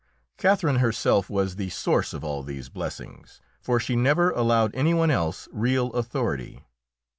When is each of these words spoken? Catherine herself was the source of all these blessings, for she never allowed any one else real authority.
Catherine 0.37 0.77
herself 0.77 1.29
was 1.29 1.57
the 1.57 1.69
source 1.69 2.11
of 2.11 2.23
all 2.23 2.41
these 2.41 2.69
blessings, 2.69 3.39
for 3.61 3.79
she 3.79 3.95
never 3.95 4.31
allowed 4.31 4.73
any 4.73 4.95
one 4.95 5.11
else 5.11 5.47
real 5.51 5.91
authority. 5.93 6.65